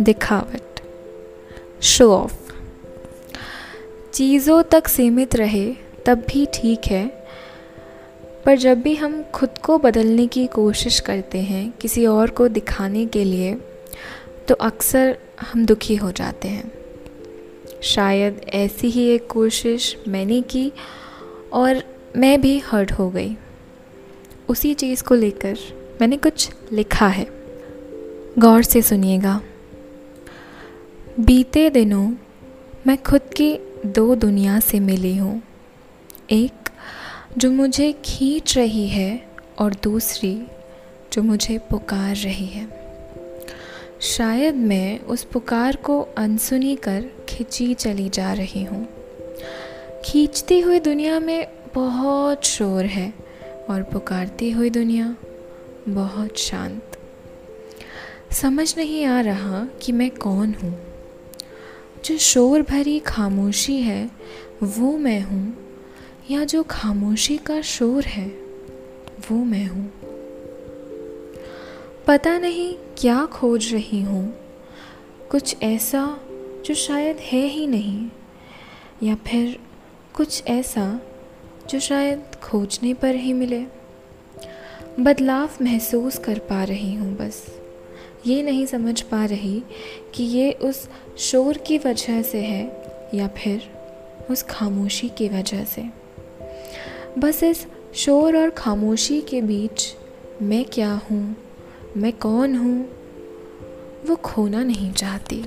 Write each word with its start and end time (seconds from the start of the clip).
दिखावट। 0.00 0.80
Show 1.82 2.12
off 2.12 2.52
चीज़ों 4.12 4.62
तक 4.62 4.88
सीमित 4.88 5.36
रहे, 5.36 5.74
तब 6.06 6.18
भी 6.18 6.46
ठीक 6.46 6.80
है, 6.86 7.26
पर 8.44 8.56
जब 8.56 8.80
भी 8.80 8.94
हम 8.94 9.22
खुद 9.22 9.58
को 9.58 9.78
बदलने 9.78 10.26
की 10.26 10.46
कोशिश 10.46 11.00
करते 11.00 11.38
हैं 11.38 11.72
किसी 11.80 12.06
और 12.06 12.30
को 12.30 12.48
दिखाने 12.48 13.06
के 13.06 13.24
लिए 13.24 13.56
तो 14.48 14.54
अक्सर 14.54 15.18
हम 15.40 15.66
दुखी 15.66 15.96
हो 15.96 16.12
जाते 16.12 16.48
हैं। 16.48 16.72
शायद 17.82 18.40
ऐसी 18.48 18.90
ही 18.90 19.08
एक 19.08 19.26
कोशिश 19.26 19.96
मैंने 20.08 20.42
की 20.42 20.72
और 21.52 21.82
मैं 22.16 22.40
भी 22.40 22.58
हर्ट 22.58 22.92
हो 22.92 23.10
गई। 23.10 23.36
उसी 24.50 24.74
चीज़ 24.74 25.04
को 25.04 25.14
लेकर 25.14 25.56
मैंने 26.00 26.16
कुछ 26.16 26.50
लिखा 26.72 27.08
है। 27.08 27.26
गौर 28.38 28.62
से 28.62 28.82
सुनिएगा। 28.82 29.40
बीते 31.20 31.70
दिनों 31.70 32.12
मैं 32.86 33.02
खुद 33.02 33.20
की 33.20 33.58
दो 33.86 34.14
दुनिया 34.14 34.60
से 34.60 34.80
मिली 34.80 35.16
हूँ। 35.16 35.42
एक, 36.30 36.52
जो 37.38 37.50
मुझे 37.50 37.94
खींच 38.04 38.58
रही 38.58 38.88
है 38.88 39.26
और 39.58 39.76
दूसरी, 39.82 40.46
जो 41.12 41.22
मुझे 41.22 41.58
पुकार 41.58 42.16
रही 42.16 42.46
है। 42.46 42.68
शायद 44.00 44.54
मैं 44.54 45.00
उस 45.00 45.24
पुकार 45.24 45.76
को 45.76 46.00
अनसुनी 46.00 46.76
कर 46.76 47.04
खिंची 47.28 47.74
चली 47.74 48.08
जा 48.08 48.32
रही 48.32 48.64
हूँ। 48.64 48.88
खींचती 50.04 50.60
हुई 50.60 50.80
दुनिया 50.80 51.20
में 51.20 51.48
बहुत 51.74 52.44
शोर 52.44 52.84
है। 52.84 53.29
और 53.70 53.82
पुकारती 53.82 54.50
हुई 54.50 54.70
दुनिया 54.70 55.16
बहुत 55.88 56.38
शांत। 56.38 56.98
समझ 58.32 58.76
नहीं 58.76 59.04
आ 59.04 59.20
रहा 59.20 59.64
कि 59.64 59.92
मैं 59.92 60.10
कौन 60.10 60.54
हूँ। 60.54 60.80
जो 62.04 62.18
शोर 62.18 62.62
भरी 62.62 62.98
खामोशी 62.98 63.76
है, 63.76 64.10
वो 64.62 64.96
मैं 64.96 65.20
हूँ, 65.20 65.56
या 66.30 66.44
जो 66.44 66.62
खामोशी 66.62 67.36
का 67.36 67.60
शोर 67.60 68.04
है, 68.04 68.28
वो 69.30 69.36
मैं 69.36 69.66
हूँ। 69.66 69.92
पता 72.06 72.38
नहीं 72.38 72.74
क्या 72.98 73.26
खोज 73.26 73.72
रही 73.72 74.02
हूँ, 74.02 74.34
कुछ 75.30 75.56
ऐसा 75.62 76.20
जो 76.64 76.74
शायद 76.74 77.16
है 77.16 77.46
ही 77.46 77.66
नहीं, 77.66 78.10
या 79.02 79.14
फिर 79.14 79.58
कुछ 80.14 80.46
ऐसा 80.46 81.00
जो 81.68 81.80
शायद 81.80 82.22
खोजने 82.42 82.94
पर 82.94 83.14
ही 83.14 83.32
मिले। 83.32 83.64
बदलाव 85.00 85.50
महसूस 85.62 86.18
कर 86.18 86.38
पा 86.38 86.64
रही 86.64 86.94
हूँ 86.94 87.16
बस। 87.16 87.60
ये 88.26 88.42
नहीं 88.42 88.66
समझ 88.66 89.00
पा 89.00 89.24
रही 89.24 89.62
कि 90.14 90.24
ये 90.24 90.52
उस 90.52 90.88
शोर 91.18 91.56
की 91.56 91.78
वजह 91.78 92.22
से 92.22 92.38
है 92.38 92.82
या 93.14 93.28
फिर 93.28 93.62
उस 94.30 94.42
खामोशी 94.42 95.08
की 95.08 95.28
वजह 95.28 95.64
से। 95.64 95.84
बस 97.18 97.42
इस 97.42 97.66
शोर 97.94 98.36
और 98.36 98.50
खामोशी 98.50 99.20
के 99.20 99.42
बीच 99.42 99.94
मैं 100.42 100.64
क्या 100.64 101.00
हूँ? 101.10 101.36
मैं 101.96 102.12
कौन 102.12 102.56
हूँ? 102.56 102.88
वो 104.06 104.16
खोना 104.16 104.64
नहीं 104.64 104.92
चाहती। 104.92 105.44